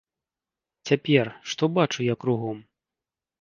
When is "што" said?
1.51-1.63